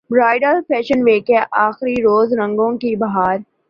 bridal 0.09 0.59
fashion 0.67 1.03
week 1.03 1.25
کے 1.27 1.37
اخری 1.57 1.95
روز 1.95 2.33
رنگوں 2.33 2.71
کی 2.77 2.95
بہار 2.95 3.37